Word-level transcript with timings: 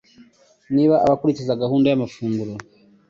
Niba 0.75 0.95
abakurikiza 1.05 1.59
gahunda 1.61 1.85
y’amafunguro 1.87 2.53